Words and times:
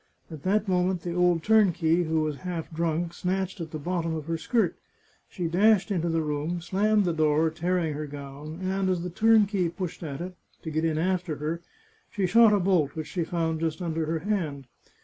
At 0.31 0.41
that 0.41 0.67
moment 0.67 1.03
the 1.03 1.13
old 1.13 1.43
turnkey, 1.43 2.01
who 2.05 2.21
was 2.21 2.37
half 2.37 2.73
drunk, 2.73 3.13
snatched 3.13 3.61
at 3.61 3.69
the 3.69 3.77
bottom 3.77 4.15
of 4.15 4.25
her 4.25 4.35
skirt. 4.39 4.75
She 5.29 5.47
dashed 5.47 5.91
into 5.91 6.09
the 6.09 6.23
room, 6.23 6.59
slammed 6.59 7.05
the 7.05 7.13
door, 7.13 7.51
tearing 7.51 7.93
her 7.93 8.07
gown, 8.07 8.57
and, 8.63 8.89
as 8.89 9.03
the 9.03 9.11
turnkey 9.11 9.69
pushed 9.69 10.01
at 10.01 10.19
it, 10.19 10.35
to 10.63 10.71
get 10.71 10.85
in 10.85 10.97
after 10.97 11.35
her, 11.35 11.61
she 12.09 12.25
shot 12.25 12.51
a 12.51 12.59
bolt 12.59 12.95
which 12.95 13.05
she 13.09 13.23
found 13.23 13.59
just 13.59 13.79
under 13.79 14.07
her 14.07 14.17
hand. 14.25 14.65